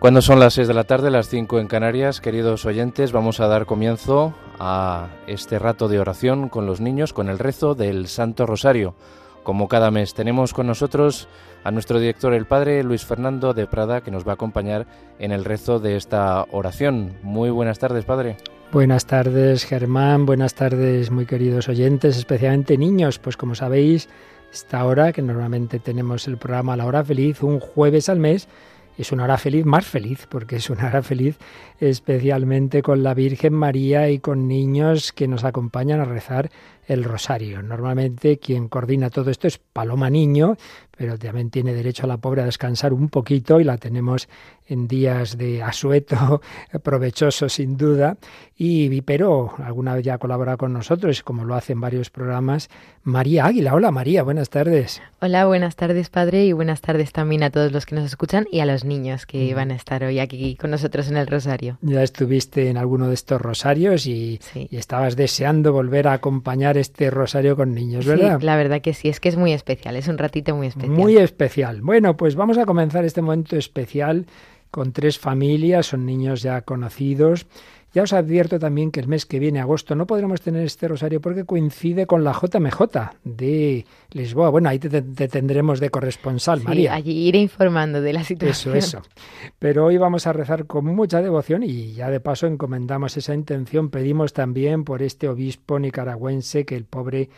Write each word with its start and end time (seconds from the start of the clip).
Cuando 0.00 0.22
son 0.22 0.40
las 0.40 0.54
6 0.54 0.66
de 0.66 0.72
la 0.72 0.84
tarde, 0.84 1.10
las 1.10 1.28
5 1.28 1.60
en 1.60 1.66
Canarias, 1.66 2.22
queridos 2.22 2.64
oyentes, 2.64 3.12
vamos 3.12 3.38
a 3.38 3.48
dar 3.48 3.66
comienzo 3.66 4.32
a 4.58 5.08
este 5.26 5.58
rato 5.58 5.88
de 5.88 6.00
oración 6.00 6.48
con 6.48 6.64
los 6.64 6.80
niños, 6.80 7.12
con 7.12 7.28
el 7.28 7.38
rezo 7.38 7.74
del 7.74 8.08
Santo 8.08 8.46
Rosario. 8.46 8.94
Como 9.42 9.68
cada 9.68 9.90
mes, 9.90 10.14
tenemos 10.14 10.54
con 10.54 10.66
nosotros 10.66 11.28
a 11.64 11.70
nuestro 11.70 12.00
director, 12.00 12.32
el 12.32 12.46
Padre 12.46 12.82
Luis 12.82 13.04
Fernando 13.04 13.52
de 13.52 13.66
Prada, 13.66 14.00
que 14.00 14.10
nos 14.10 14.26
va 14.26 14.30
a 14.30 14.34
acompañar 14.36 14.86
en 15.18 15.32
el 15.32 15.44
rezo 15.44 15.80
de 15.80 15.96
esta 15.96 16.46
oración. 16.50 17.18
Muy 17.22 17.50
buenas 17.50 17.78
tardes, 17.78 18.06
Padre. 18.06 18.38
Buenas 18.72 19.04
tardes, 19.04 19.66
Germán. 19.66 20.24
Buenas 20.24 20.54
tardes, 20.54 21.10
muy 21.10 21.26
queridos 21.26 21.68
oyentes, 21.68 22.16
especialmente 22.16 22.78
niños. 22.78 23.18
Pues 23.18 23.36
como 23.36 23.54
sabéis, 23.54 24.08
esta 24.50 24.82
hora, 24.82 25.12
que 25.12 25.20
normalmente 25.20 25.78
tenemos 25.78 26.26
el 26.26 26.38
programa 26.38 26.74
La 26.74 26.86
Hora 26.86 27.04
Feliz, 27.04 27.42
un 27.42 27.60
jueves 27.60 28.08
al 28.08 28.18
mes, 28.18 28.48
es 29.00 29.12
una 29.12 29.24
hora 29.24 29.38
feliz, 29.38 29.64
más 29.64 29.86
feliz, 29.86 30.26
porque 30.28 30.56
es 30.56 30.68
una 30.68 30.86
hora 30.86 31.02
feliz 31.02 31.38
especialmente 31.78 32.82
con 32.82 33.02
la 33.02 33.14
Virgen 33.14 33.54
María 33.54 34.10
y 34.10 34.18
con 34.18 34.46
niños 34.46 35.12
que 35.12 35.26
nos 35.26 35.44
acompañan 35.44 36.00
a 36.00 36.04
rezar 36.04 36.50
el 36.90 37.04
rosario. 37.04 37.62
Normalmente 37.62 38.38
quien 38.38 38.68
coordina 38.68 39.10
todo 39.10 39.30
esto 39.30 39.46
es 39.46 39.58
Paloma 39.58 40.10
Niño, 40.10 40.56
pero 41.00 41.16
también 41.16 41.48
tiene 41.48 41.72
derecho 41.72 42.04
a 42.04 42.08
la 42.08 42.18
pobre 42.18 42.42
a 42.42 42.44
descansar 42.44 42.92
un 42.92 43.08
poquito 43.08 43.60
y 43.60 43.64
la 43.64 43.78
tenemos 43.78 44.28
en 44.66 44.86
días 44.86 45.38
de 45.38 45.62
asueto, 45.62 46.42
provechoso 46.82 47.48
sin 47.48 47.76
duda. 47.76 48.18
Y 48.56 48.88
Vipero 48.88 49.54
alguna 49.64 49.94
vez 49.94 50.04
ya 50.04 50.18
colabora 50.18 50.56
con 50.56 50.72
nosotros, 50.72 51.22
como 51.22 51.44
lo 51.44 51.54
hace 51.54 51.72
en 51.72 51.80
varios 51.80 52.10
programas, 52.10 52.68
María 53.02 53.46
Águila. 53.46 53.74
Hola 53.74 53.90
María, 53.90 54.22
buenas 54.22 54.50
tardes. 54.50 55.00
Hola, 55.22 55.46
buenas 55.46 55.76
tardes 55.76 56.10
Padre 56.10 56.44
y 56.44 56.52
buenas 56.52 56.80
tardes 56.80 57.12
también 57.12 57.44
a 57.44 57.50
todos 57.50 57.72
los 57.72 57.86
que 57.86 57.94
nos 57.94 58.04
escuchan 58.04 58.46
y 58.50 58.60
a 58.60 58.66
los 58.66 58.84
niños 58.84 59.26
que 59.26 59.54
van 59.54 59.70
a 59.70 59.76
estar 59.76 60.04
hoy 60.04 60.18
aquí 60.18 60.56
con 60.56 60.70
nosotros 60.70 61.08
en 61.08 61.16
el 61.16 61.26
Rosario. 61.26 61.78
Ya 61.82 62.02
estuviste 62.02 62.68
en 62.68 62.76
alguno 62.76 63.08
de 63.08 63.14
estos 63.14 63.40
rosarios 63.40 64.06
y, 64.06 64.40
y 64.54 64.76
estabas 64.76 65.16
deseando 65.16 65.72
volver 65.72 66.08
a 66.08 66.12
acompañar 66.12 66.76
este 66.80 67.10
rosario 67.10 67.56
con 67.56 67.74
niños, 67.74 68.06
¿verdad? 68.06 68.38
Sí, 68.40 68.46
la 68.46 68.56
verdad 68.56 68.80
que 68.80 68.94
sí, 68.94 69.08
es 69.08 69.20
que 69.20 69.28
es 69.28 69.36
muy 69.36 69.52
especial, 69.52 69.96
es 69.96 70.08
un 70.08 70.18
ratito 70.18 70.54
muy 70.56 70.66
especial. 70.66 70.96
Muy 70.96 71.16
especial. 71.16 71.82
Bueno, 71.82 72.16
pues 72.16 72.34
vamos 72.34 72.58
a 72.58 72.66
comenzar 72.66 73.04
este 73.04 73.22
momento 73.22 73.56
especial 73.56 74.26
con 74.70 74.92
tres 74.92 75.18
familias, 75.18 75.86
son 75.86 76.06
niños 76.06 76.42
ya 76.42 76.62
conocidos. 76.62 77.46
Ya 77.92 78.04
os 78.04 78.12
advierto 78.12 78.58
también 78.58 78.92
que 78.92 79.00
el 79.00 79.08
mes 79.08 79.26
que 79.26 79.40
viene, 79.40 79.60
agosto, 79.60 79.96
no 79.96 80.06
podremos 80.06 80.40
tener 80.40 80.64
este 80.64 80.86
rosario 80.86 81.20
porque 81.20 81.44
coincide 81.44 82.06
con 82.06 82.22
la 82.22 82.32
JMJ 82.32 82.80
de 83.24 83.84
Lisboa. 84.12 84.50
Bueno, 84.50 84.68
ahí 84.68 84.78
te, 84.78 85.02
tendremos 85.02 85.80
de 85.80 85.90
corresponsal, 85.90 86.60
sí, 86.60 86.66
María. 86.66 86.94
Allí 86.94 87.28
iré 87.28 87.38
informando 87.38 88.00
de 88.00 88.12
la 88.12 88.22
situación. 88.22 88.76
Eso, 88.76 88.98
eso. 88.98 89.02
Pero 89.58 89.86
hoy 89.86 89.96
vamos 89.96 90.28
a 90.28 90.32
rezar 90.32 90.66
con 90.66 90.84
mucha 90.84 91.20
devoción 91.20 91.64
y 91.64 91.94
ya 91.94 92.10
de 92.10 92.20
paso 92.20 92.46
encomendamos 92.46 93.16
esa 93.16 93.34
intención. 93.34 93.90
Pedimos 93.90 94.32
también 94.32 94.84
por 94.84 95.02
este 95.02 95.28
obispo 95.28 95.80
nicaragüense 95.80 96.64
que 96.64 96.76
el 96.76 96.84
pobre 96.84 97.28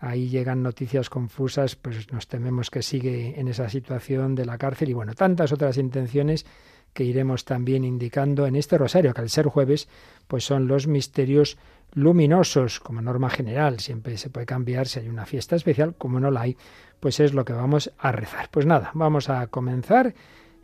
ahí 0.00 0.28
llegan 0.28 0.62
noticias 0.62 1.10
confusas, 1.10 1.76
pues 1.76 2.10
nos 2.12 2.28
tememos 2.28 2.70
que 2.70 2.82
sigue 2.82 3.38
en 3.38 3.48
esa 3.48 3.68
situación 3.68 4.34
de 4.34 4.46
la 4.46 4.56
cárcel 4.58 4.90
y 4.90 4.92
bueno, 4.94 5.14
tantas 5.14 5.52
otras 5.52 5.76
intenciones 5.76 6.46
que 6.92 7.04
iremos 7.04 7.44
también 7.44 7.84
indicando 7.84 8.46
en 8.46 8.56
este 8.56 8.78
rosario, 8.78 9.14
que 9.14 9.20
al 9.20 9.30
ser 9.30 9.46
jueves, 9.46 9.88
pues 10.26 10.44
son 10.44 10.66
los 10.66 10.86
misterios 10.86 11.58
luminosos 11.92 12.80
como 12.80 13.00
norma 13.00 13.30
general, 13.30 13.80
siempre 13.80 14.18
se 14.18 14.30
puede 14.30 14.46
cambiar 14.46 14.86
si 14.88 15.00
hay 15.00 15.08
una 15.08 15.26
fiesta 15.26 15.56
especial, 15.56 15.94
como 15.96 16.20
no 16.20 16.30
la 16.30 16.42
hay, 16.42 16.56
pues 17.00 17.20
es 17.20 17.32
lo 17.32 17.44
que 17.44 17.52
vamos 17.52 17.92
a 17.98 18.12
rezar. 18.12 18.48
Pues 18.50 18.66
nada, 18.66 18.90
vamos 18.94 19.30
a 19.30 19.46
comenzar 19.46 20.14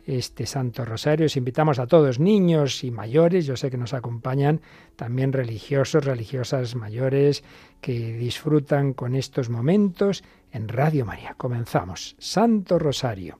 este 0.05 0.45
Santo 0.45 0.85
Rosario. 0.85 1.25
Os 1.25 1.37
invitamos 1.37 1.79
a 1.79 1.87
todos, 1.87 2.19
niños 2.19 2.83
y 2.83 2.91
mayores, 2.91 3.45
yo 3.45 3.57
sé 3.57 3.71
que 3.71 3.77
nos 3.77 3.93
acompañan 3.93 4.61
también 4.95 5.33
religiosos, 5.33 6.05
religiosas 6.05 6.75
mayores, 6.75 7.43
que 7.81 8.13
disfrutan 8.13 8.93
con 8.93 9.15
estos 9.15 9.49
momentos 9.49 10.23
en 10.51 10.67
Radio 10.67 11.05
María. 11.05 11.33
Comenzamos. 11.37 12.15
Santo 12.19 12.77
Rosario. 12.77 13.39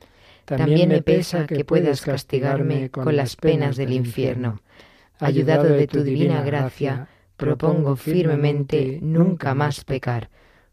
También 0.45 0.89
me 0.89 1.01
pesa 1.01 1.47
que 1.47 1.65
puedas 1.65 2.01
castigarme 2.01 2.89
con 2.89 3.15
las 3.15 3.35
penas 3.35 3.77
del 3.77 3.93
infierno. 3.93 4.61
Ayudado 5.19 5.65
de 5.65 5.87
tu 5.87 6.03
divina 6.03 6.41
gracia, 6.41 7.07
propongo 7.37 7.95
firmemente 7.95 8.99
nunca 9.01 9.53
más 9.53 9.83
pecar 9.83 10.29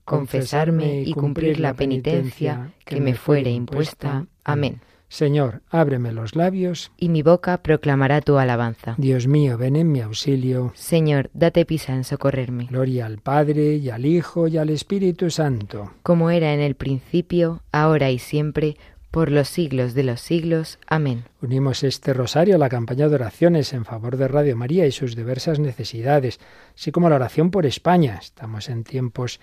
confesarme 0.09 1.03
y 1.03 1.13
cumplir 1.13 1.61
la 1.61 1.75
penitencia 1.75 2.73
que 2.85 3.01
me 3.01 3.15
fuere 3.15 3.51
impuesta. 3.51 4.27
Amén. 4.43 4.81
Señor, 5.11 5.63
ábreme 5.71 6.13
los 6.13 6.35
labios. 6.35 6.93
Y 6.99 7.09
mi 7.09 7.23
boca 7.23 7.63
proclamará 7.63 8.21
tu 8.21 8.39
alabanza. 8.39 8.95
Dios 8.99 9.27
mío, 9.27 9.57
ven 9.57 9.77
en 9.77 9.91
mi 9.91 10.01
auxilio. 10.01 10.73
Señor, 10.75 11.31
date 11.33 11.65
pisa 11.65 11.95
en 11.95 12.05
socorrerme. 12.05 12.67
Gloria 12.71 13.07
al 13.07 13.19
Padre, 13.19 13.77
y 13.77 13.89
al 13.91 14.05
Hijo, 14.05 14.49
y 14.49 14.59
al 14.59 14.71
Espíritu 14.71 15.31
Santo. 15.31 15.93
Como 16.03 16.31
era 16.31 16.53
en 16.53 16.61
el 16.61 16.75
principio, 16.75 17.63
ahora 17.73 18.11
y 18.11 18.19
siempre, 18.19 18.77
por 19.11 19.31
los 19.31 19.49
siglos 19.49 19.95
de 19.95 20.03
los 20.05 20.21
siglos. 20.21 20.79
Amén. 20.87 21.25
Unimos 21.41 21.83
este 21.83 22.13
rosario 22.13 22.57
a 22.57 22.59
la 22.59 22.69
campaña 22.69 23.09
de 23.09 23.15
oraciones 23.15 23.73
en 23.73 23.85
favor 23.85 24.17
de 24.17 24.29
Radio 24.29 24.57
María 24.57 24.87
y 24.87 24.93
sus 24.93 25.17
diversas 25.17 25.59
necesidades, 25.59 26.41
así 26.75 26.93
como 26.93 27.09
la 27.09 27.17
oración 27.17 27.51
por 27.51 27.67
España. 27.67 28.19
Estamos 28.21 28.69
en 28.69 28.85
tiempos 28.85 29.41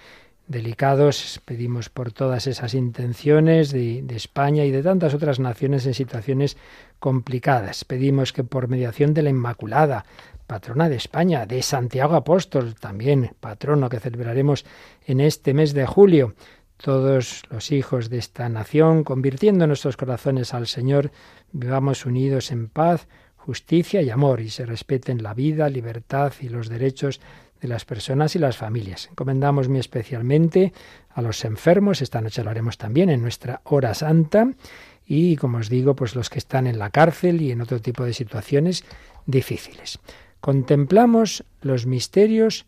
delicados. 0.48 1.42
Pedimos 1.46 1.90
por 1.90 2.12
todas 2.12 2.48
esas 2.48 2.74
intenciones 2.74 3.72
de, 3.72 4.06
España 4.10 4.66
y 4.66 4.72
de 4.72 4.84
tantas 4.84 5.14
otras 5.14 5.40
naciones 5.40 5.86
en 5.86 5.94
situaciones 5.94 6.58
complicadas. 7.00 7.86
Pedimos 7.86 8.34
que 8.34 8.44
por 8.44 8.68
mediación 8.68 9.14
de 9.14 9.24
la 9.24 9.30
Inmaculada, 9.30 10.06
patrona 10.48 10.90
de 10.90 10.96
España, 10.96 11.46
de 11.46 11.62
Santiago 11.64 12.16
Apóstol, 12.16 12.76
también 12.76 13.32
patrono 13.40 13.90
que 13.90 14.00
celebraremos 14.00 14.66
en 15.06 15.20
este 15.20 15.54
mes 15.54 15.74
de 15.74 15.86
julio, 15.86 16.36
todos 16.78 17.44
los 17.50 17.72
hijos 17.72 18.10
de 18.10 18.18
esta 18.18 18.50
nación, 18.50 19.04
convirtiendo 19.04 19.68
nuestros 19.68 19.98
corazones 19.98 20.54
al 20.54 20.68
Señor, 20.68 21.12
vivamos 21.52 22.06
unidos 22.06 22.52
en 22.52 22.68
paz, 22.68 23.08
justicia 23.38 24.02
y 24.02 24.10
amor, 24.10 24.42
y 24.42 24.50
se 24.50 24.66
respeten 24.66 25.24
la 25.24 25.34
vida, 25.34 25.70
libertad 25.70 26.34
y 26.42 26.50
los 26.50 26.70
derechos 26.70 27.22
de 27.62 27.68
las 27.68 27.86
personas 27.86 28.36
y 28.36 28.40
las 28.40 28.58
familias. 28.58 29.08
Encomendamos 29.10 29.70
muy 29.70 29.80
especialmente 29.80 30.74
a 31.10 31.22
los 31.22 31.46
enfermos, 31.46 32.02
esta 32.02 32.22
noche 32.22 32.44
lo 32.44 32.50
haremos 32.50 32.78
también 32.78 33.10
en 33.10 33.22
nuestra 33.22 33.62
hora 33.64 33.94
santa, 33.94 34.52
y 35.06 35.36
como 35.36 35.60
os 35.60 35.70
digo, 35.70 35.96
pues 35.96 36.16
los 36.16 36.30
que 36.30 36.40
están 36.40 36.68
en 36.68 36.80
la 36.80 36.90
cárcel 36.90 37.42
y 37.42 37.52
en 37.52 37.62
otro 37.62 37.80
tipo 37.80 38.04
de 38.04 38.14
situaciones 38.14 38.84
difíciles. 39.26 40.00
Contemplamos 40.42 41.44
los 41.62 41.86
misterios 41.86 42.66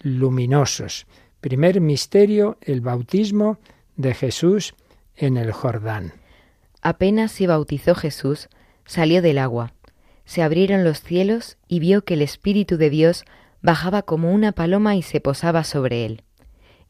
luminosos. 0.00 1.06
Primer 1.40 1.80
misterio, 1.80 2.58
el 2.60 2.80
bautismo 2.80 3.58
de 3.96 4.14
Jesús 4.14 4.74
en 5.14 5.36
el 5.36 5.52
Jordán. 5.52 6.12
Apenas 6.82 7.30
se 7.30 7.46
bautizó 7.46 7.94
Jesús, 7.94 8.48
salió 8.86 9.22
del 9.22 9.38
agua. 9.38 9.72
Se 10.24 10.42
abrieron 10.42 10.82
los 10.82 11.00
cielos 11.00 11.56
y 11.68 11.78
vio 11.78 12.04
que 12.04 12.14
el 12.14 12.22
Espíritu 12.22 12.76
de 12.76 12.90
Dios 12.90 13.24
bajaba 13.62 14.02
como 14.02 14.32
una 14.32 14.52
paloma 14.52 14.96
y 14.96 15.02
se 15.02 15.20
posaba 15.20 15.62
sobre 15.62 16.04
él. 16.04 16.22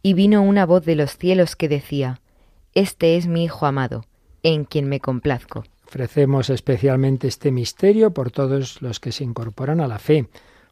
Y 0.02 0.14
vino 0.14 0.42
una 0.42 0.64
voz 0.64 0.84
de 0.84 0.94
los 0.94 1.16
cielos 1.18 1.54
que 1.54 1.68
decía, 1.68 2.20
Este 2.74 3.16
es 3.16 3.26
mi 3.26 3.44
Hijo 3.44 3.66
amado, 3.66 4.04
en 4.42 4.64
quien 4.64 4.88
me 4.88 5.00
complazco. 5.00 5.64
Ofrecemos 5.86 6.48
especialmente 6.50 7.28
este 7.28 7.50
misterio 7.50 8.12
por 8.12 8.30
todos 8.30 8.80
los 8.80 9.00
que 9.00 9.12
se 9.12 9.24
incorporan 9.24 9.80
a 9.80 9.88
la 9.88 9.98
fe, 9.98 10.28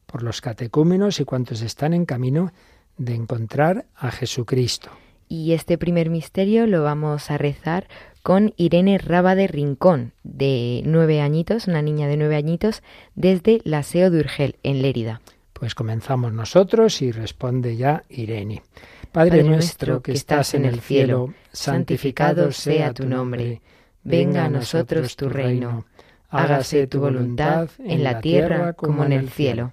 por 0.06 0.22
los 0.22 0.40
catecúmenos 0.40 1.20
y 1.20 1.24
cuantos 1.24 1.62
están 1.62 1.94
en 1.94 2.04
camino 2.04 2.52
de 2.98 3.14
encontrar 3.14 3.86
a 3.94 4.10
Jesucristo. 4.10 4.90
Y 5.28 5.52
este 5.52 5.76
primer 5.76 6.10
misterio 6.10 6.66
lo 6.66 6.82
vamos 6.82 7.30
a 7.30 7.38
rezar 7.38 7.88
con 8.22 8.54
Irene 8.56 8.98
Raba 8.98 9.34
de 9.34 9.46
Rincón, 9.46 10.12
de 10.24 10.82
nueve 10.84 11.20
añitos, 11.20 11.68
una 11.68 11.82
niña 11.82 12.08
de 12.08 12.16
nueve 12.16 12.36
añitos, 12.36 12.82
desde 13.14 13.60
la 13.64 13.82
SEO 13.82 14.10
de 14.10 14.20
Urgel, 14.20 14.56
en 14.62 14.82
Lérida. 14.82 15.20
Pues 15.52 15.74
comenzamos 15.74 16.32
nosotros 16.32 17.00
y 17.02 17.12
responde 17.12 17.76
ya 17.76 18.02
Irene. 18.08 18.62
Padre, 19.12 19.42
nuestro 19.42 20.02
que 20.02 20.12
estás 20.12 20.54
en 20.54 20.64
el 20.64 20.80
cielo, 20.80 21.32
santificado 21.52 22.52
sea 22.52 22.92
tu 22.92 23.06
nombre. 23.06 23.62
Venga 24.02 24.44
a 24.44 24.50
nosotros 24.50 25.16
tu 25.16 25.28
reino. 25.28 25.86
hágase 26.28 26.86
tu 26.86 27.00
voluntad 27.00 27.70
en 27.78 28.04
la 28.04 28.20
tierra 28.20 28.74
como 28.74 29.04
en 29.04 29.12
el 29.12 29.30
cielo. 29.30 29.72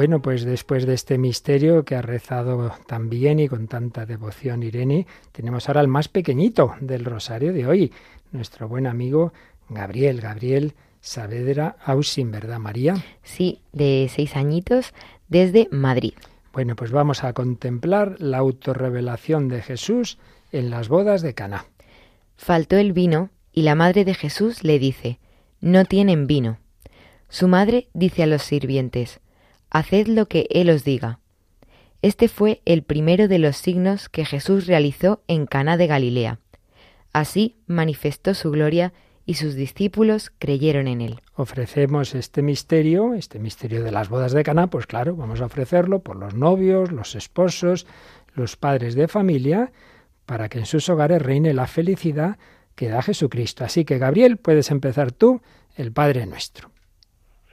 Bueno, 0.00 0.22
pues 0.22 0.44
después 0.44 0.86
de 0.86 0.94
este 0.94 1.18
misterio 1.18 1.84
que 1.84 1.94
ha 1.94 2.00
rezado 2.00 2.72
tan 2.86 3.10
bien 3.10 3.38
y 3.38 3.48
con 3.48 3.68
tanta 3.68 4.06
devoción 4.06 4.62
Irene, 4.62 5.06
tenemos 5.30 5.68
ahora 5.68 5.82
al 5.82 5.88
más 5.88 6.08
pequeñito 6.08 6.74
del 6.80 7.04
rosario 7.04 7.52
de 7.52 7.66
hoy, 7.66 7.92
nuestro 8.32 8.66
buen 8.66 8.86
amigo 8.86 9.34
Gabriel, 9.68 10.22
Gabriel 10.22 10.72
Saavedra 11.02 11.76
Ausin, 11.84 12.30
¿verdad 12.30 12.58
María? 12.58 12.94
Sí, 13.22 13.60
de 13.74 14.10
seis 14.10 14.36
añitos 14.36 14.94
desde 15.28 15.68
Madrid. 15.70 16.14
Bueno, 16.54 16.76
pues 16.76 16.92
vamos 16.92 17.22
a 17.22 17.34
contemplar 17.34 18.16
la 18.20 18.38
autorrevelación 18.38 19.48
de 19.48 19.60
Jesús 19.60 20.16
en 20.50 20.70
las 20.70 20.88
bodas 20.88 21.20
de 21.20 21.34
Caná. 21.34 21.66
Faltó 22.36 22.78
el 22.78 22.94
vino 22.94 23.28
y 23.52 23.64
la 23.64 23.74
madre 23.74 24.06
de 24.06 24.14
Jesús 24.14 24.64
le 24.64 24.78
dice, 24.78 25.18
no 25.60 25.84
tienen 25.84 26.26
vino. 26.26 26.56
Su 27.28 27.48
madre 27.48 27.88
dice 27.92 28.22
a 28.22 28.26
los 28.26 28.40
sirvientes, 28.40 29.20
haced 29.70 30.08
lo 30.08 30.26
que 30.26 30.46
él 30.50 30.70
os 30.70 30.84
diga. 30.84 31.18
Este 32.02 32.28
fue 32.28 32.62
el 32.64 32.82
primero 32.82 33.28
de 33.28 33.38
los 33.38 33.56
signos 33.56 34.08
que 34.08 34.24
Jesús 34.24 34.66
realizó 34.66 35.22
en 35.28 35.46
Caná 35.46 35.76
de 35.76 35.86
Galilea. 35.86 36.38
Así 37.12 37.56
manifestó 37.66 38.34
su 38.34 38.50
gloria 38.50 38.92
y 39.26 39.34
sus 39.34 39.54
discípulos 39.54 40.32
creyeron 40.38 40.88
en 40.88 41.02
él. 41.02 41.20
Ofrecemos 41.34 42.14
este 42.14 42.42
misterio, 42.42 43.14
este 43.14 43.38
misterio 43.38 43.84
de 43.84 43.92
las 43.92 44.08
bodas 44.08 44.32
de 44.32 44.42
Caná, 44.42 44.68
pues 44.68 44.86
claro, 44.86 45.14
vamos 45.14 45.40
a 45.40 45.46
ofrecerlo 45.46 46.00
por 46.00 46.16
los 46.16 46.34
novios, 46.34 46.90
los 46.90 47.14
esposos, 47.14 47.86
los 48.34 48.56
padres 48.56 48.94
de 48.94 49.08
familia, 49.08 49.72
para 50.26 50.48
que 50.48 50.58
en 50.58 50.66
sus 50.66 50.88
hogares 50.88 51.20
reine 51.20 51.52
la 51.52 51.66
felicidad 51.66 52.38
que 52.74 52.88
da 52.88 53.02
Jesucristo. 53.02 53.64
Así 53.64 53.84
que 53.84 53.98
Gabriel, 53.98 54.38
puedes 54.38 54.70
empezar 54.70 55.12
tú, 55.12 55.42
el 55.76 55.92
Padre 55.92 56.26
nuestro. 56.26 56.70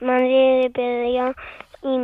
Madre 0.00 0.62
de 0.62 0.70
piedad 0.70 1.34
y 1.82 1.98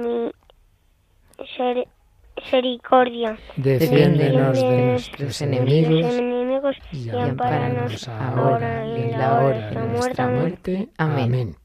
misericordia. 2.36 3.38
defiéndenos 3.56 4.60
de 4.60 4.86
nuestros 4.86 5.40
enemigos 5.40 6.14
enemigos 6.14 6.76
y 6.92 7.08
amparanos 7.08 8.06
ampáranos 8.06 8.08
ahora 8.08 8.86
y 8.86 9.02
en 9.02 9.10
la 9.12 9.40
hora 9.40 9.70
de 9.70 9.88
nuestra 9.88 10.28
muerte. 10.28 10.72
muerte. 10.76 10.88
Amén. 10.98 11.56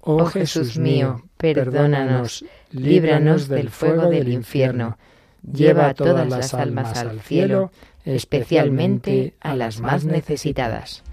Oh 0.00 0.24
Jesús 0.24 0.78
mío, 0.78 1.22
perdónanos, 1.36 2.44
líbranos 2.70 3.48
del 3.48 3.68
fuego 3.68 4.08
del 4.08 4.28
infierno, 4.28 4.96
lleva 5.42 5.88
a 5.88 5.94
todas 5.94 6.28
las 6.28 6.54
almas 6.54 6.96
al 6.98 7.20
cielo, 7.20 7.72
especialmente 8.04 9.34
a 9.40 9.54
las 9.54 9.80
más 9.80 10.04
necesitadas. 10.04 11.04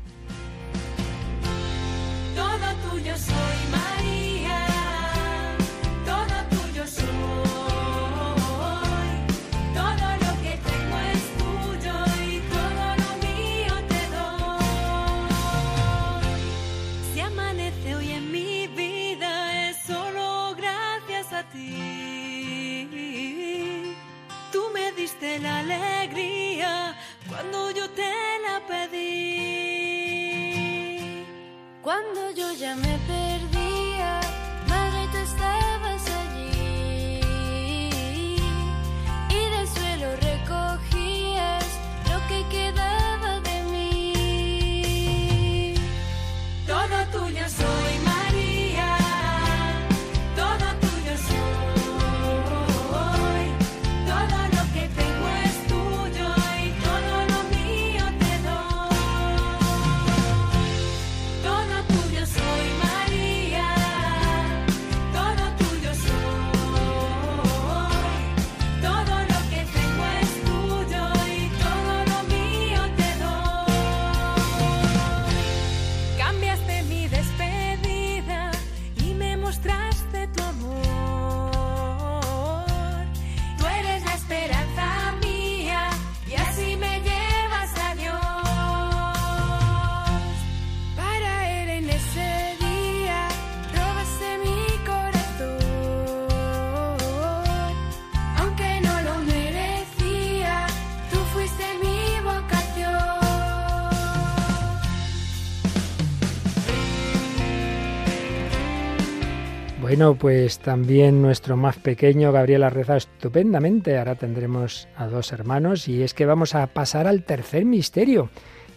Bueno, 109.96 110.16
pues 110.16 110.60
también 110.60 111.22
nuestro 111.22 111.56
más 111.56 111.78
pequeño 111.78 112.34
Gabriel 112.34 112.64
ha 112.64 112.70
rezado 112.70 112.98
estupendamente. 112.98 113.98
Ahora 113.98 114.16
tendremos 114.16 114.90
a 114.98 115.08
dos 115.08 115.32
hermanos 115.32 115.88
y 115.88 116.04
es 116.04 116.14
que 116.14 116.26
vamos 116.26 116.54
a 116.54 116.68
pasar 116.68 117.08
al 117.08 117.24
tercer 117.24 117.64
misterio, 117.64 118.30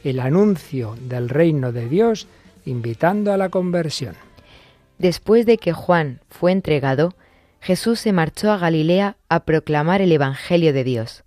el 0.04 0.20
anuncio 0.20 0.96
del 1.09 1.28
reino 1.28 1.72
de 1.72 1.88
Dios 1.88 2.28
invitando 2.66 3.33
a 3.33 3.37
la 3.37 3.48
conversión. 3.48 4.14
Después 4.98 5.44
de 5.44 5.59
que 5.59 5.72
Juan 5.72 6.20
fue 6.28 6.52
entregado, 6.52 7.16
Jesús 7.61 7.98
se 7.98 8.12
marchó 8.12 8.52
a 8.52 8.59
Galilea 8.59 9.16
a 9.28 9.44
proclamar 9.44 10.00
el 10.00 10.12
Evangelio 10.12 10.72
de 10.72 10.85
Dios. 10.85 11.24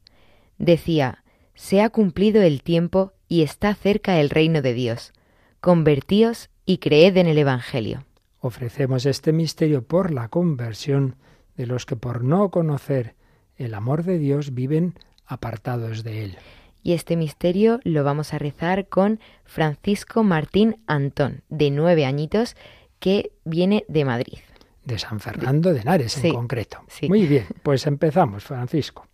Decía, 0.57 1.25
Se 1.53 1.81
ha 1.81 1.89
cumplido 1.89 2.41
el 2.41 2.63
tiempo 2.63 3.11
y 3.27 3.41
está 3.41 3.75
cerca 3.75 4.21
el 4.21 4.29
reino 4.29 4.61
de 4.61 4.73
Dios. 4.73 5.11
Convertíos 5.59 6.49
y 6.65 6.77
creed 6.77 7.17
en 7.17 7.27
el 7.27 7.37
Evangelio 7.37 8.05
ofrecemos 8.41 9.05
este 9.05 9.31
misterio 9.31 9.83
por 9.83 10.11
la 10.11 10.27
conversión 10.27 11.15
de 11.55 11.67
los 11.67 11.85
que 11.85 11.95
por 11.95 12.23
no 12.23 12.49
conocer 12.49 13.15
el 13.55 13.73
amor 13.73 14.03
de 14.03 14.17
Dios 14.17 14.53
viven 14.53 14.95
apartados 15.25 16.03
de 16.03 16.25
él. 16.25 16.37
Y 16.83 16.93
este 16.93 17.15
misterio 17.15 17.79
lo 17.83 18.03
vamos 18.03 18.33
a 18.33 18.39
rezar 18.39 18.87
con 18.87 19.19
Francisco 19.45 20.23
Martín 20.23 20.77
Antón, 20.87 21.43
de 21.49 21.69
nueve 21.69 22.05
añitos, 22.05 22.55
que 22.99 23.31
viene 23.45 23.85
de 23.87 24.03
Madrid. 24.03 24.39
De 24.83 24.97
San 24.97 25.19
Fernando 25.19 25.71
de 25.73 25.81
Henares 25.81 26.23
en 26.23 26.33
concreto. 26.33 26.79
Muy 27.07 27.27
bien, 27.27 27.45
pues 27.61 27.85
empezamos, 27.85 28.43
Francisco. 28.43 29.05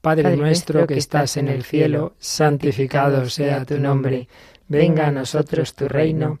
Padre, 0.00 0.36
nuestro 0.36 0.86
que 0.86 0.98
estás 0.98 1.36
en 1.36 1.48
el 1.48 1.62
cielo, 1.62 2.14
santificado 2.18 3.30
sea 3.30 3.64
tu 3.64 3.78
nombre. 3.78 4.28
Venga 4.66 5.06
a 5.06 5.12
nosotros 5.12 5.74
tu 5.74 5.88
reino 5.88 6.40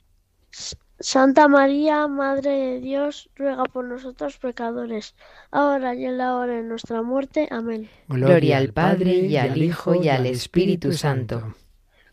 Santa 0.99 1.47
María, 1.47 2.07
Madre 2.07 2.51
de 2.51 2.79
Dios, 2.79 3.29
ruega 3.35 3.63
por 3.63 3.85
nosotros 3.85 4.37
pecadores, 4.37 5.15
ahora 5.49 5.95
y 5.95 6.05
en 6.05 6.17
la 6.17 6.35
hora 6.35 6.53
de 6.53 6.63
nuestra 6.63 7.01
muerte. 7.01 7.47
Amén. 7.49 7.89
Gloria 8.07 8.57
al 8.57 8.71
Padre 8.71 9.13
y 9.13 9.35
al 9.35 9.57
Hijo 9.57 9.95
y 9.95 10.09
al 10.09 10.27
Espíritu 10.27 10.93
Santo. 10.93 11.55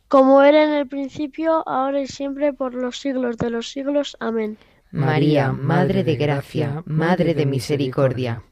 Como 0.08 0.42
era 0.42 0.64
en 0.64 0.72
el 0.72 0.88
principio, 0.88 1.68
ahora 1.68 2.00
y 2.00 2.06
siempre, 2.06 2.54
por 2.54 2.72
los 2.72 2.98
siglos 2.98 3.36
de 3.36 3.50
los 3.50 3.70
siglos. 3.70 4.16
Amén. 4.20 4.56
María, 4.90 5.52
Madre 5.52 6.02
de 6.02 6.16
Gracia, 6.16 6.82
Madre 6.86 7.34
de 7.34 7.44
Misericordia. 7.44 8.42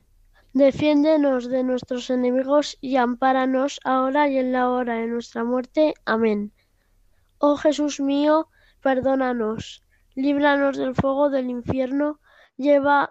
Defiéndenos 0.53 1.49
de 1.49 1.63
nuestros 1.63 2.11
enemigos 2.11 2.77
y 2.83 2.97
ampáranos 2.97 3.81
ahora 3.85 4.29
y 4.29 4.37
en 4.37 4.53
la 4.53 4.69
hora 4.69 4.97
de 4.97 5.07
nuestra 5.07 5.45
muerte. 5.45 5.95
Amén. 6.05 6.53
Oh 7.39 7.57
Jesús 7.57 8.01
mío, 8.01 8.49
perdónanos, 8.87 9.83
líbranos 10.15 10.77
del 10.77 10.95
fuego 10.95 11.29
del 11.29 11.51
infierno, 11.51 12.21
lleva 12.57 13.11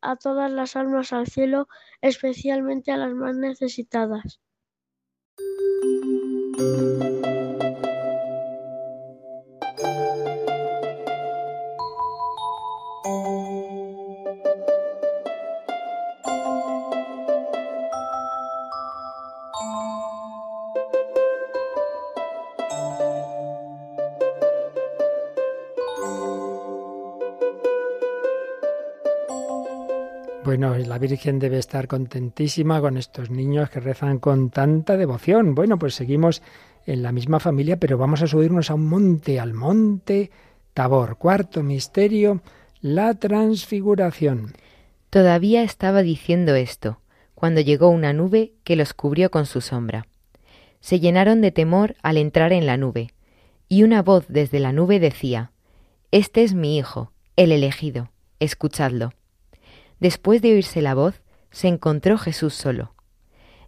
a 0.00 0.16
todas 0.16 0.50
las 0.52 0.76
almas 0.76 1.12
al 1.12 1.26
cielo, 1.26 1.66
especialmente 2.00 2.92
a 2.92 2.96
las 2.96 3.12
más 3.12 3.34
necesitadas. 3.34 4.40
Bueno, 30.50 30.76
la 30.76 30.98
Virgen 30.98 31.38
debe 31.38 31.60
estar 31.60 31.86
contentísima 31.86 32.80
con 32.80 32.96
estos 32.96 33.30
niños 33.30 33.70
que 33.70 33.78
rezan 33.78 34.18
con 34.18 34.50
tanta 34.50 34.96
devoción. 34.96 35.54
Bueno, 35.54 35.78
pues 35.78 35.94
seguimos 35.94 36.42
en 36.86 37.04
la 37.04 37.12
misma 37.12 37.38
familia, 37.38 37.78
pero 37.78 37.98
vamos 37.98 38.20
a 38.20 38.26
subirnos 38.26 38.68
a 38.68 38.74
un 38.74 38.88
monte, 38.88 39.38
al 39.38 39.54
monte 39.54 40.32
Tabor. 40.74 41.18
Cuarto 41.18 41.62
misterio, 41.62 42.42
la 42.80 43.14
transfiguración. 43.14 44.54
Todavía 45.08 45.62
estaba 45.62 46.02
diciendo 46.02 46.56
esto, 46.56 46.98
cuando 47.36 47.60
llegó 47.60 47.88
una 47.88 48.12
nube 48.12 48.54
que 48.64 48.74
los 48.74 48.92
cubrió 48.92 49.30
con 49.30 49.46
su 49.46 49.60
sombra. 49.60 50.08
Se 50.80 50.98
llenaron 50.98 51.42
de 51.42 51.52
temor 51.52 51.94
al 52.02 52.16
entrar 52.16 52.52
en 52.52 52.66
la 52.66 52.76
nube, 52.76 53.12
y 53.68 53.84
una 53.84 54.02
voz 54.02 54.24
desde 54.26 54.58
la 54.58 54.72
nube 54.72 54.98
decía, 54.98 55.52
Este 56.10 56.42
es 56.42 56.54
mi 56.54 56.76
Hijo, 56.76 57.12
el 57.36 57.52
elegido, 57.52 58.10
escuchadlo. 58.40 59.12
Después 60.00 60.42
de 60.42 60.52
oírse 60.52 60.82
la 60.82 60.94
voz, 60.94 61.20
se 61.50 61.68
encontró 61.68 62.18
Jesús 62.18 62.54
solo. 62.54 62.94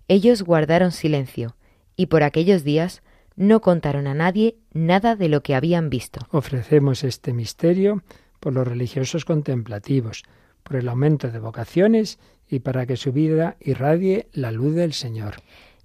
Ellos 0.08 0.42
guardaron 0.42 0.90
silencio, 0.90 1.56
y 1.94 2.06
por 2.06 2.22
aquellos 2.22 2.64
días 2.64 3.02
no 3.36 3.60
contaron 3.60 4.06
a 4.06 4.14
nadie 4.14 4.56
nada 4.72 5.16
de 5.16 5.28
lo 5.28 5.42
que 5.42 5.54
habían 5.54 5.90
visto. 5.90 6.20
Ofrecemos 6.30 7.04
este 7.04 7.32
misterio 7.32 8.02
por 8.40 8.52
los 8.52 8.66
religiosos 8.66 9.24
contemplativos, 9.24 10.24
por 10.62 10.76
el 10.76 10.88
aumento 10.88 11.30
de 11.30 11.38
vocaciones 11.38 12.18
y 12.48 12.60
para 12.60 12.86
que 12.86 12.96
su 12.96 13.12
vida 13.12 13.56
irradie 13.60 14.28
la 14.32 14.52
luz 14.52 14.74
del 14.74 14.92
Señor. 14.92 15.36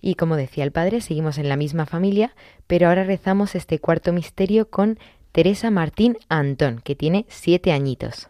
Y 0.02 0.16
como 0.16 0.36
decía 0.36 0.64
el 0.64 0.72
Padre, 0.72 1.02
seguimos 1.02 1.38
en 1.38 1.50
la 1.50 1.58
misma 1.58 1.86
familia, 1.86 2.36
pero 2.68 2.88
ahora 2.88 3.04
rezamos 3.04 3.56
este 3.56 3.80
cuarto 3.80 4.14
misterio 4.14 4.70
con 4.70 5.00
Teresa 5.32 5.72
Martín 5.72 6.18
Antón, 6.30 6.82
que 6.84 6.96
tiene 6.96 7.26
siete 7.30 7.72
añitos. 7.72 8.30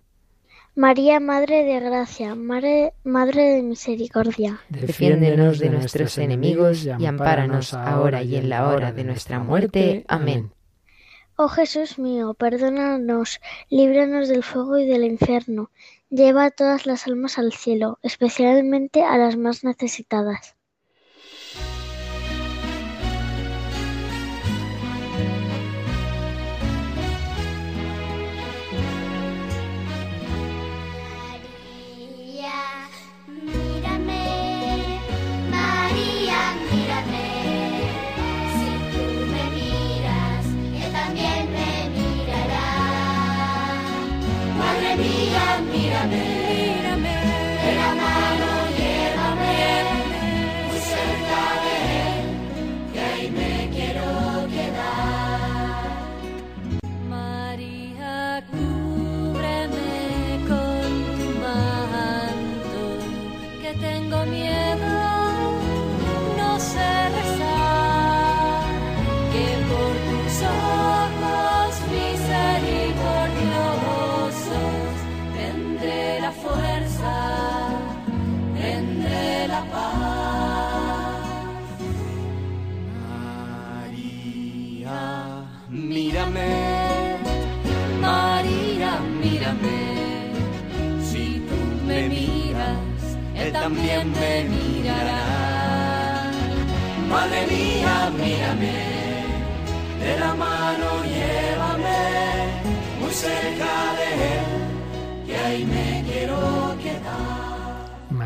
María, 0.75 1.19
Madre 1.19 1.65
de 1.65 1.79
Gracia, 1.81 2.33
Madre, 2.33 2.93
Madre 3.03 3.55
de 3.55 3.61
Misericordia. 3.61 4.61
Defiéndenos 4.69 5.59
de 5.59 5.69
nuestros 5.69 6.17
enemigos 6.17 6.85
y 6.85 7.05
ampáranos 7.05 7.73
ahora 7.73 8.23
y 8.23 8.37
en 8.37 8.47
la 8.47 8.69
hora 8.69 8.93
de 8.93 9.03
nuestra 9.03 9.39
muerte. 9.39 10.05
Amén. 10.07 10.51
Oh 11.35 11.49
Jesús 11.49 11.99
mío, 11.99 12.35
perdónanos, 12.35 13.41
líbranos 13.69 14.29
del 14.29 14.43
fuego 14.43 14.77
y 14.77 14.85
del 14.85 15.03
infierno. 15.03 15.71
Lleva 16.09 16.45
a 16.45 16.51
todas 16.51 16.85
las 16.85 17.05
almas 17.05 17.37
al 17.37 17.51
cielo, 17.51 17.99
especialmente 18.01 19.03
a 19.03 19.17
las 19.17 19.35
más 19.35 19.63
necesitadas. 19.63 20.55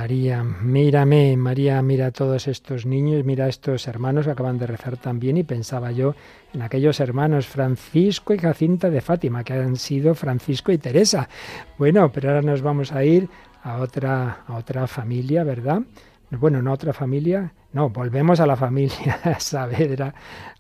María, 0.06 0.44
mírame, 0.44 1.36
María, 1.36 1.82
mira 1.82 2.06
a 2.06 2.12
todos 2.12 2.48
estos 2.48 2.86
niños, 2.86 3.26
mira 3.26 3.46
a 3.46 3.48
estos 3.48 3.88
hermanos 3.88 4.26
que 4.26 4.34
acaban 4.34 4.60
de 4.60 4.68
rezar 4.68 4.98
también 4.98 5.36
y 5.36 5.44
pensaba 5.44 5.92
yo 5.92 6.14
en 6.54 6.62
aquellos 6.62 7.00
hermanos 7.00 7.48
Francisco 7.48 8.32
y 8.32 8.38
Jacinta 8.38 8.92
de 8.92 9.02
Fátima, 9.02 9.44
que 9.44 9.54
han 9.54 9.78
sido 9.78 10.14
Francisco 10.14 10.72
y 10.72 10.78
Teresa. 10.78 11.28
Bueno, 11.80 12.12
pero 12.12 12.30
ahora 12.30 12.44
nos 12.44 12.62
vamos 12.62 12.92
a 12.92 13.04
ir 13.04 13.28
a 13.64 13.80
otra, 13.80 14.44
a 14.46 14.58
otra 14.58 14.86
familia, 14.86 15.44
¿verdad? 15.44 15.82
Bueno, 16.30 16.62
no 16.62 16.70
a 16.70 16.76
otra 16.76 16.94
familia, 16.94 17.52
no, 17.74 17.90
volvemos 17.90 18.40
a 18.40 18.46
la 18.46 18.56
familia 18.56 19.20
Saavedra 19.40 20.14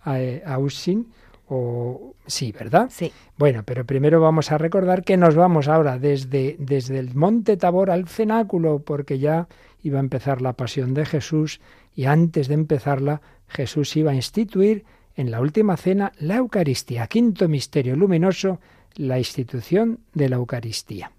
eh, 0.08 0.41
Ausin, 0.43 1.05
o 1.47 2.15
sí, 2.25 2.51
¿verdad? 2.51 2.89
Sí. 2.91 3.12
Bueno, 3.38 3.63
pero 3.63 3.86
primero 3.86 4.19
vamos 4.19 4.51
a 4.51 4.58
recordar 4.58 5.03
que 5.03 5.17
nos 5.17 5.36
vamos 5.36 5.67
ahora 5.67 5.99
desde, 5.99 6.55
desde 6.60 6.99
el 6.99 7.13
Monte 7.15 7.58
Tabor 7.58 7.91
al 7.91 8.08
cenáculo, 8.08 8.79
porque 8.79 9.19
ya 9.19 9.47
iba 9.84 9.99
a 9.99 10.01
empezar 10.01 10.41
la 10.41 10.53
pasión 10.53 10.93
de 10.93 11.05
Jesús 11.05 11.62
y 11.95 12.05
antes 12.05 12.47
de 12.47 12.55
empezarla 12.55 13.21
Jesús 13.47 13.95
iba 13.95 14.12
a 14.12 14.15
instituir 14.15 14.86
en 15.15 15.31
la 15.31 15.39
última 15.39 15.77
cena 15.77 16.12
la 16.19 16.38
Eucaristía, 16.38 17.08
quinto 17.08 17.47
misterio 17.47 17.95
luminoso, 17.95 18.60
la 18.95 19.17
institución 19.17 19.99
de 20.13 20.29
la 20.29 20.38
Eucaristía. 20.38 21.12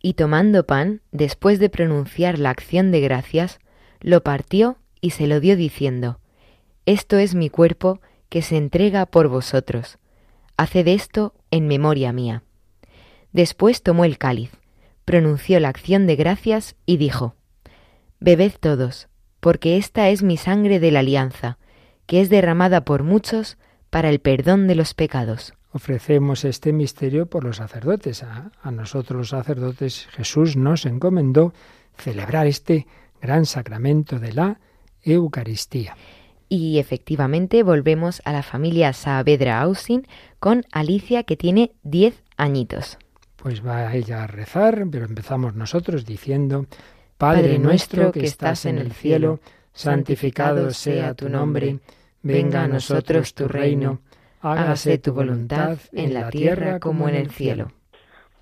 Y 0.00 0.14
tomando 0.14 0.64
pan, 0.66 1.00
después 1.10 1.58
de 1.58 1.68
pronunciar 1.68 2.38
la 2.38 2.50
acción 2.50 2.90
de 2.92 3.00
gracias, 3.00 3.58
lo 4.00 4.22
partió 4.22 4.76
y 5.00 5.10
se 5.10 5.26
lo 5.26 5.40
dio 5.40 5.56
diciendo, 5.56 6.20
Esto 6.84 7.18
es 7.18 7.34
mi 7.34 7.50
cuerpo 7.50 8.00
que 8.28 8.42
se 8.42 8.56
entrega 8.56 9.06
por 9.06 9.28
vosotros. 9.28 9.98
Haced 10.56 10.88
esto 10.88 11.34
en 11.50 11.66
memoria 11.66 12.12
mía. 12.12 12.42
Después 13.32 13.82
tomó 13.82 14.04
el 14.04 14.18
cáliz, 14.18 14.50
pronunció 15.04 15.60
la 15.60 15.68
acción 15.68 16.06
de 16.06 16.16
gracias 16.16 16.76
y 16.86 16.96
dijo, 16.96 17.34
Bebed 18.20 18.52
todos, 18.58 19.08
porque 19.40 19.76
esta 19.76 20.08
es 20.08 20.22
mi 20.22 20.36
sangre 20.36 20.80
de 20.80 20.90
la 20.90 21.00
alianza, 21.00 21.58
que 22.06 22.20
es 22.20 22.30
derramada 22.30 22.84
por 22.84 23.02
muchos 23.02 23.58
para 23.90 24.08
el 24.08 24.20
perdón 24.20 24.66
de 24.66 24.74
los 24.74 24.94
pecados. 24.94 25.54
Ofrecemos 25.72 26.44
este 26.44 26.72
misterio 26.72 27.26
por 27.26 27.44
los 27.44 27.56
sacerdotes. 27.56 28.22
A, 28.22 28.50
a 28.62 28.70
nosotros 28.70 29.18
los 29.18 29.28
sacerdotes 29.28 30.06
Jesús 30.12 30.56
nos 30.56 30.86
encomendó 30.86 31.52
celebrar 31.98 32.46
este 32.46 32.86
gran 33.20 33.44
sacramento 33.44 34.18
de 34.18 34.32
la 34.32 34.60
Eucaristía. 35.02 35.96
Y 36.48 36.78
efectivamente 36.78 37.62
volvemos 37.62 38.22
a 38.24 38.32
la 38.32 38.42
familia 38.42 38.92
Saavedra 38.92 39.60
Ausin 39.60 40.06
con 40.38 40.64
Alicia 40.72 41.24
que 41.24 41.36
tiene 41.36 41.72
10 41.82 42.22
añitos. 42.36 42.98
Pues 43.36 43.64
va 43.64 43.94
ella 43.94 44.24
a 44.24 44.26
rezar, 44.26 44.86
pero 44.90 45.04
empezamos 45.04 45.54
nosotros 45.54 46.04
diciendo, 46.04 46.66
Padre 47.18 47.58
nuestro 47.58 48.12
que 48.12 48.24
estás 48.24 48.66
en 48.66 48.78
el 48.78 48.92
cielo, 48.92 49.40
santificado 49.72 50.72
sea 50.72 51.14
tu 51.14 51.28
nombre, 51.28 51.80
venga 52.22 52.64
a 52.64 52.68
nosotros 52.68 53.34
tu 53.34 53.48
reino, 53.48 54.00
hágase 54.40 54.98
tu 54.98 55.12
voluntad 55.12 55.78
en 55.92 56.14
la 56.14 56.30
tierra 56.30 56.80
como 56.80 57.08
en 57.08 57.14
el 57.14 57.30
cielo. 57.30 57.72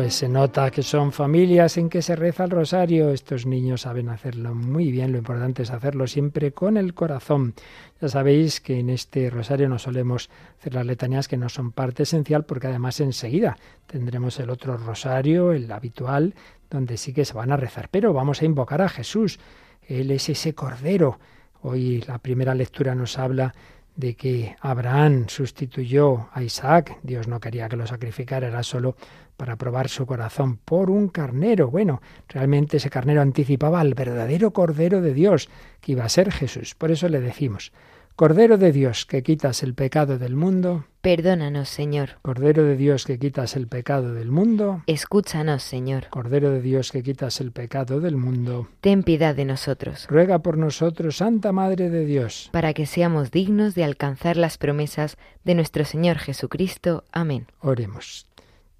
Pues 0.00 0.14
se 0.14 0.30
nota 0.30 0.70
que 0.70 0.82
son 0.82 1.12
familias 1.12 1.76
en 1.76 1.90
que 1.90 2.00
se 2.00 2.16
reza 2.16 2.44
el 2.44 2.50
rosario. 2.50 3.10
Estos 3.10 3.44
niños 3.44 3.82
saben 3.82 4.08
hacerlo 4.08 4.54
muy 4.54 4.90
bien. 4.90 5.12
Lo 5.12 5.18
importante 5.18 5.62
es 5.62 5.70
hacerlo 5.70 6.06
siempre 6.06 6.52
con 6.52 6.78
el 6.78 6.94
corazón. 6.94 7.52
Ya 8.00 8.08
sabéis 8.08 8.62
que 8.62 8.78
en 8.78 8.88
este 8.88 9.28
rosario 9.28 9.68
no 9.68 9.78
solemos 9.78 10.30
hacer 10.58 10.72
las 10.72 10.86
letanías 10.86 11.28
que 11.28 11.36
no 11.36 11.50
son 11.50 11.72
parte 11.72 12.04
esencial 12.04 12.46
porque 12.46 12.68
además 12.68 12.98
enseguida 13.00 13.58
tendremos 13.86 14.40
el 14.40 14.48
otro 14.48 14.78
rosario, 14.78 15.52
el 15.52 15.70
habitual, 15.70 16.34
donde 16.70 16.96
sí 16.96 17.12
que 17.12 17.26
se 17.26 17.34
van 17.34 17.52
a 17.52 17.58
rezar. 17.58 17.90
Pero 17.90 18.14
vamos 18.14 18.40
a 18.40 18.46
invocar 18.46 18.80
a 18.80 18.88
Jesús. 18.88 19.38
Él 19.86 20.12
es 20.12 20.30
ese 20.30 20.54
cordero. 20.54 21.18
Hoy 21.60 22.00
la 22.08 22.16
primera 22.16 22.54
lectura 22.54 22.94
nos 22.94 23.18
habla 23.18 23.54
de 23.96 24.14
que 24.14 24.56
Abraham 24.60 25.26
sustituyó 25.28 26.30
a 26.32 26.42
Isaac, 26.42 26.98
Dios 27.02 27.28
no 27.28 27.38
quería 27.38 27.68
que 27.68 27.76
lo 27.76 27.86
sacrificara, 27.86 28.48
era 28.48 28.62
solo 28.62 28.96
para 29.40 29.56
probar 29.56 29.88
su 29.88 30.04
corazón 30.04 30.58
por 30.58 30.90
un 30.90 31.08
carnero. 31.08 31.70
Bueno, 31.70 32.02
realmente 32.28 32.76
ese 32.76 32.90
carnero 32.90 33.22
anticipaba 33.22 33.80
al 33.80 33.94
verdadero 33.94 34.50
Cordero 34.50 35.00
de 35.00 35.14
Dios, 35.14 35.48
que 35.80 35.92
iba 35.92 36.04
a 36.04 36.10
ser 36.10 36.30
Jesús. 36.30 36.74
Por 36.74 36.90
eso 36.90 37.08
le 37.08 37.22
decimos, 37.22 37.72
Cordero 38.16 38.58
de 38.58 38.70
Dios, 38.70 39.06
que 39.06 39.22
quitas 39.22 39.62
el 39.62 39.72
pecado 39.72 40.18
del 40.18 40.36
mundo. 40.36 40.84
Perdónanos, 41.00 41.70
Señor. 41.70 42.18
Cordero 42.20 42.64
de 42.64 42.76
Dios, 42.76 43.06
que 43.06 43.18
quitas 43.18 43.56
el 43.56 43.66
pecado 43.66 44.12
del 44.12 44.30
mundo. 44.30 44.82
Escúchanos, 44.86 45.62
Señor. 45.62 46.08
Cordero 46.10 46.50
de 46.50 46.60
Dios, 46.60 46.92
que 46.92 47.02
quitas 47.02 47.40
el 47.40 47.50
pecado 47.50 48.00
del 48.00 48.18
mundo. 48.18 48.68
Ten 48.82 49.04
piedad 49.04 49.34
de 49.34 49.46
nosotros. 49.46 50.06
Ruega 50.10 50.40
por 50.40 50.58
nosotros, 50.58 51.16
Santa 51.16 51.50
Madre 51.52 51.88
de 51.88 52.04
Dios. 52.04 52.50
Para 52.52 52.74
que 52.74 52.84
seamos 52.84 53.30
dignos 53.30 53.74
de 53.74 53.84
alcanzar 53.84 54.36
las 54.36 54.58
promesas 54.58 55.16
de 55.44 55.54
nuestro 55.54 55.86
Señor 55.86 56.18
Jesucristo. 56.18 57.04
Amén. 57.12 57.46
Oremos. 57.60 58.26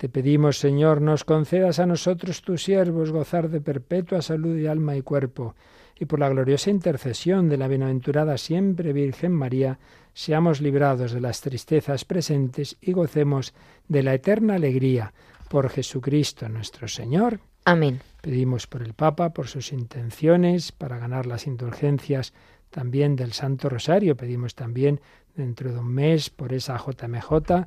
Te 0.01 0.09
pedimos, 0.09 0.59
Señor, 0.59 1.03
nos 1.03 1.25
concedas 1.25 1.79
a 1.79 1.85
nosotros, 1.85 2.41
tus 2.41 2.65
siervos, 2.65 3.11
gozar 3.11 3.51
de 3.51 3.61
perpetua 3.61 4.23
salud 4.23 4.57
de 4.57 4.67
alma 4.67 4.97
y 4.97 5.03
cuerpo, 5.03 5.55
y 5.95 6.07
por 6.07 6.21
la 6.21 6.31
gloriosa 6.31 6.71
intercesión 6.71 7.51
de 7.51 7.59
la 7.59 7.69
bienaventurada 7.69 8.39
siempre 8.39 8.95
Virgen 8.95 9.33
María, 9.33 9.79
seamos 10.15 10.63
librados 10.63 11.13
de 11.13 11.21
las 11.21 11.43
tristezas 11.43 12.07
presentes 12.07 12.79
y 12.81 12.93
gocemos 12.93 13.53
de 13.89 14.03
la 14.03 14.15
eterna 14.15 14.55
alegría. 14.55 15.13
Por 15.51 15.69
Jesucristo 15.69 16.49
nuestro 16.49 16.89
Señor. 16.89 17.41
Amén. 17.67 18.01
Pedimos 18.23 18.67
por 18.67 18.81
el 18.81 18.95
Papa, 18.95 19.35
por 19.35 19.49
sus 19.49 19.71
intenciones, 19.71 20.73
para 20.73 20.97
ganar 20.97 21.27
las 21.27 21.47
indulgencias 21.47 22.33
también 22.71 23.17
del 23.17 23.35
Santo 23.35 23.69
Rosario. 23.69 24.17
Pedimos 24.17 24.55
también 24.55 25.03
dentro 25.37 25.73
de 25.73 25.79
un 25.79 25.93
mes 25.93 26.31
por 26.31 26.55
esa 26.55 26.79
JMJ, 26.79 27.67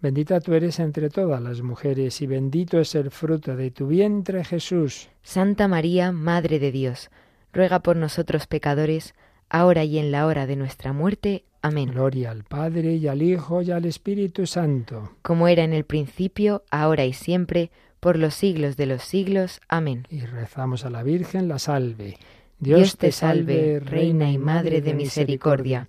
Bendita 0.00 0.40
tú 0.40 0.52
eres 0.52 0.78
entre 0.78 1.08
todas 1.08 1.40
las 1.40 1.62
mujeres, 1.62 2.20
y 2.20 2.26
bendito 2.26 2.78
es 2.78 2.94
el 2.94 3.10
fruto 3.10 3.56
de 3.56 3.70
tu 3.70 3.86
vientre, 3.86 4.44
Jesús. 4.44 5.08
Santa 5.22 5.68
María, 5.68 6.12
Madre 6.12 6.58
de 6.58 6.70
Dios, 6.70 7.10
ruega 7.52 7.80
por 7.80 7.96
nosotros 7.96 8.46
pecadores, 8.46 9.14
ahora 9.48 9.84
y 9.84 9.98
en 9.98 10.10
la 10.10 10.26
hora 10.26 10.46
de 10.46 10.56
nuestra 10.56 10.92
muerte. 10.92 11.44
Amén. 11.62 11.90
Gloria 11.92 12.30
al 12.30 12.44
Padre, 12.44 12.96
y 12.96 13.08
al 13.08 13.22
Hijo, 13.22 13.62
y 13.62 13.70
al 13.70 13.86
Espíritu 13.86 14.46
Santo. 14.46 15.12
Como 15.22 15.48
era 15.48 15.64
en 15.64 15.72
el 15.72 15.84
principio, 15.84 16.62
ahora 16.70 17.06
y 17.06 17.14
siempre, 17.14 17.70
por 17.98 18.18
los 18.18 18.34
siglos 18.34 18.76
de 18.76 18.86
los 18.86 19.02
siglos. 19.02 19.60
Amén. 19.66 20.06
Y 20.10 20.20
rezamos 20.20 20.84
a 20.84 20.90
la 20.90 21.02
Virgen 21.02 21.48
la 21.48 21.58
salve. 21.58 22.18
Dios 22.58 22.98
te 22.98 23.12
salve, 23.12 23.80
Reina 23.80 24.30
y 24.30 24.36
Madre 24.36 24.82
de 24.82 24.94
Misericordia 24.94 25.88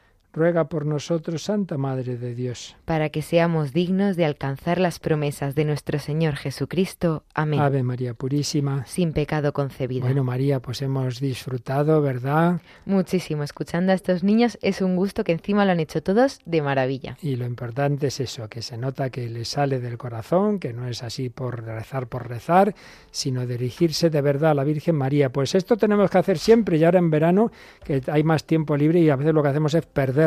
ruega 0.33 0.69
por 0.69 0.85
nosotros, 0.85 1.43
Santa 1.43 1.77
Madre 1.77 2.17
de 2.17 2.35
Dios. 2.35 2.75
Para 2.85 3.09
que 3.09 3.21
seamos 3.21 3.73
dignos 3.73 4.15
de 4.15 4.25
alcanzar 4.25 4.79
las 4.79 4.99
promesas 4.99 5.55
de 5.55 5.65
nuestro 5.65 5.99
Señor 5.99 6.35
Jesucristo. 6.35 7.23
Amén. 7.33 7.59
Ave 7.59 7.83
María 7.83 8.13
Purísima. 8.13 8.85
Sin 8.85 9.13
pecado 9.13 9.53
concebida. 9.53 10.05
Bueno, 10.05 10.23
María, 10.23 10.61
pues 10.61 10.81
hemos 10.81 11.19
disfrutado, 11.19 12.01
¿verdad? 12.01 12.61
Muchísimo. 12.85 13.43
Escuchando 13.43 13.91
a 13.91 13.95
estos 13.95 14.23
niños 14.23 14.57
es 14.61 14.81
un 14.81 14.95
gusto 14.95 15.23
que 15.23 15.33
encima 15.33 15.65
lo 15.65 15.71
han 15.71 15.79
hecho 15.79 16.01
todos 16.01 16.39
de 16.45 16.61
maravilla. 16.61 17.17
Y 17.21 17.35
lo 17.35 17.45
importante 17.45 18.07
es 18.07 18.19
eso, 18.19 18.47
que 18.47 18.61
se 18.61 18.77
nota 18.77 19.09
que 19.09 19.29
les 19.29 19.49
sale 19.49 19.79
del 19.79 19.97
corazón, 19.97 20.59
que 20.59 20.73
no 20.73 20.87
es 20.87 21.03
así 21.03 21.29
por 21.29 21.63
rezar 21.63 22.07
por 22.07 22.29
rezar, 22.29 22.73
sino 23.11 23.45
dirigirse 23.45 24.09
de 24.09 24.21
verdad 24.21 24.51
a 24.51 24.55
la 24.55 24.63
Virgen 24.63 24.95
María. 24.95 25.31
Pues 25.31 25.55
esto 25.55 25.77
tenemos 25.77 26.09
que 26.09 26.17
hacer 26.17 26.37
siempre 26.37 26.77
y 26.77 26.83
ahora 26.83 26.99
en 26.99 27.09
verano, 27.09 27.51
que 27.83 28.01
hay 28.07 28.23
más 28.23 28.45
tiempo 28.45 28.77
libre 28.77 28.99
y 28.99 29.09
a 29.09 29.15
veces 29.15 29.33
lo 29.33 29.43
que 29.43 29.49
hacemos 29.49 29.73
es 29.73 29.85
perder 29.85 30.20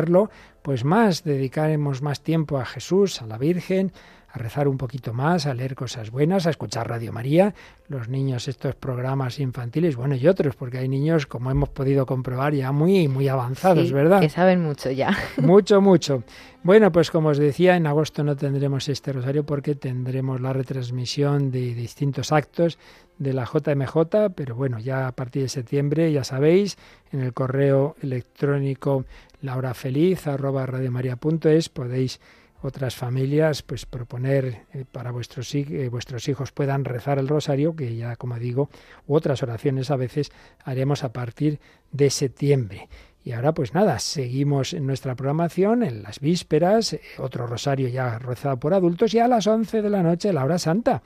pues 0.63 0.85
más 0.85 1.25
dedicaremos 1.25 2.03
más 2.03 2.23
tiempo 2.23 2.59
a 2.59 2.65
Jesús, 2.65 3.23
a 3.23 3.27
la 3.27 3.39
Virgen, 3.39 3.93
a 4.35 4.39
rezar 4.39 4.67
un 4.67 4.77
poquito 4.77 5.13
más, 5.13 5.47
a 5.47 5.55
leer 5.55 5.77
cosas 5.77 6.11
buenas, 6.11 6.49
a 6.49 6.51
escuchar 6.51 6.89
Radio 6.89 7.13
María, 7.13 7.55
los 7.87 8.09
niños 8.09 8.49
estos 8.49 8.75
programas 8.75 9.39
infantiles, 9.39 9.95
bueno, 9.95 10.17
y 10.17 10.27
otros, 10.27 10.57
porque 10.57 10.79
hay 10.79 10.89
niños, 10.89 11.27
como 11.27 11.53
hemos 11.53 11.69
podido 11.69 12.05
comprobar, 12.05 12.53
ya 12.53 12.73
muy, 12.73 13.07
muy 13.07 13.29
avanzados, 13.29 13.93
¿verdad? 13.93 14.21
Que 14.21 14.29
saben 14.29 14.61
mucho 14.61 14.91
ya. 14.91 15.17
Mucho, 15.39 15.81
mucho. 15.81 16.25
Bueno, 16.65 16.91
pues 16.91 17.13
como 17.13 17.29
os 17.29 17.39
decía, 17.39 17.77
en 17.77 17.87
agosto 17.87 18.25
no 18.25 18.35
tendremos 18.35 18.89
este 18.89 19.13
rosario 19.13 19.45
porque 19.45 19.77
tendremos 19.77 20.41
la 20.41 20.53
retransmisión 20.53 21.53
de 21.53 21.75
distintos 21.75 22.33
actos 22.33 22.79
de 23.19 23.35
la 23.35 23.45
JMJ, 23.45 24.33
pero 24.35 24.57
bueno, 24.57 24.81
ya 24.81 25.07
a 25.07 25.13
partir 25.13 25.43
de 25.43 25.49
septiembre, 25.49 26.11
ya 26.11 26.25
sabéis, 26.25 26.77
en 27.13 27.21
el 27.21 27.33
correo 27.33 27.95
electrónico 28.03 29.05
laurafeliz 29.43 30.27
arroba 30.27 30.67
radiomaria.es 30.67 31.69
podéis 31.69 32.21
otras 32.65 32.97
familias 32.97 33.63
pues 33.63 33.87
proponer 33.87 34.65
eh, 34.73 34.85
para 34.91 35.11
vuestros, 35.11 35.55
eh, 35.55 35.89
vuestros 35.91 36.29
hijos 36.29 36.53
puedan 36.53 36.85
rezar 36.85 37.19
el 37.19 37.29
rosario, 37.29 37.77
que 37.77 37.95
ya 37.95 38.17
como 38.17 38.39
digo, 38.39 38.71
u 39.07 39.15
otras 39.15 39.43
oraciones 39.43 39.91
a 39.91 39.97
veces 39.97 40.33
haremos 40.65 41.05
a 41.05 41.13
partir 41.13 41.61
de 41.93 42.11
septiembre. 42.11 42.89
Y 43.23 43.33
ahora 43.33 43.53
pues 43.55 43.75
nada, 43.75 43.99
seguimos 43.99 44.73
en 44.73 44.87
nuestra 44.87 45.15
programación 45.15 45.83
en 45.83 46.03
las 46.03 46.21
vísperas, 46.21 46.95
eh, 46.95 47.01
otro 47.19 47.47
rosario 47.47 47.89
ya 47.89 48.19
rezado 48.19 48.59
por 48.59 48.75
adultos 48.75 49.13
y 49.15 49.19
a 49.19 49.29
las 49.29 49.47
11 49.47 49.83
de 49.83 49.91
la 49.91 50.03
noche 50.03 50.33
la 50.33 50.45
hora 50.45 50.59
santa. 50.59 51.03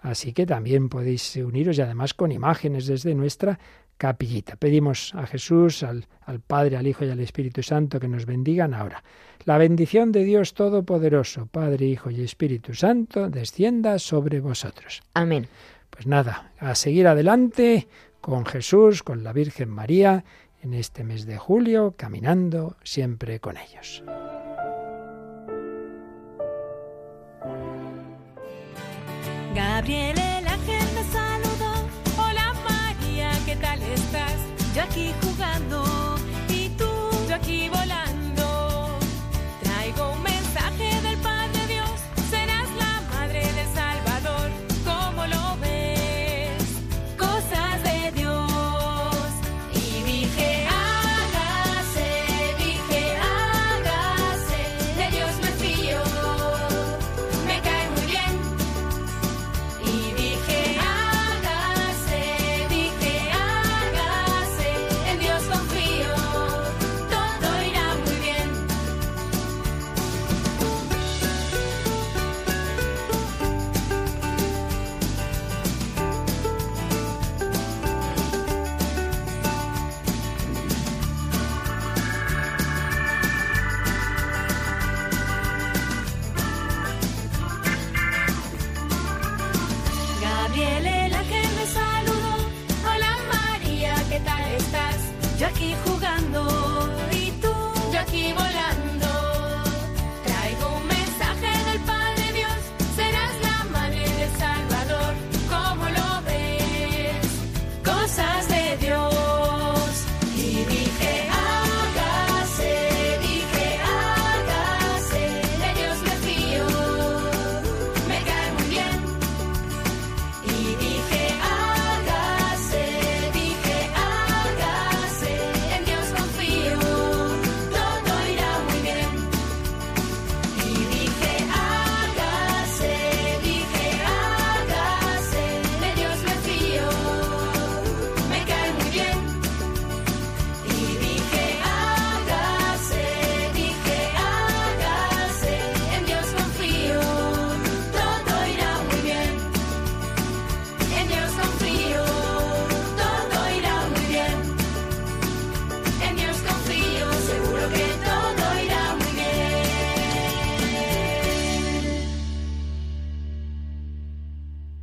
Así 0.00 0.32
que 0.32 0.46
también 0.46 0.88
podéis 0.88 1.36
uniros 1.36 1.78
y 1.78 1.80
además 1.80 2.12
con 2.12 2.32
imágenes 2.32 2.86
desde 2.86 3.14
nuestra 3.14 3.60
capillita. 4.02 4.56
Pedimos 4.56 5.14
a 5.14 5.28
Jesús, 5.28 5.84
al, 5.84 6.08
al, 6.22 6.40
Padre, 6.40 6.76
al 6.76 6.88
Hijo 6.88 7.04
y 7.04 7.10
al 7.10 7.20
Espíritu 7.20 7.62
Santo 7.62 8.00
que 8.00 8.08
nos 8.08 8.26
bendigan 8.26 8.74
ahora. 8.74 9.04
La 9.44 9.58
bendición 9.58 10.10
de 10.10 10.24
Dios 10.24 10.54
Todopoderoso, 10.54 11.46
Padre, 11.46 11.86
Hijo 11.86 12.10
y 12.10 12.20
Espíritu 12.20 12.74
Santo, 12.74 13.30
descienda 13.30 14.00
sobre 14.00 14.40
vosotros. 14.40 15.02
Amén. 15.14 15.46
Pues 15.88 16.08
nada, 16.08 16.50
a 16.58 16.74
seguir 16.74 17.06
adelante 17.06 17.86
con 18.20 18.44
Jesús, 18.44 19.04
con 19.04 19.22
la 19.22 19.32
Virgen 19.32 19.70
María, 19.70 20.24
en 20.64 20.74
este 20.74 21.04
mes 21.04 21.24
de 21.24 21.38
julio, 21.38 21.94
caminando 21.96 22.74
siempre 22.82 23.38
con 23.38 23.56
ellos. 23.56 24.02
Gabriel, 29.54 30.21